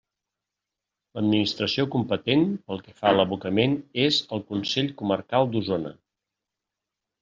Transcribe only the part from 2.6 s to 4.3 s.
pel que fa a l'abocament és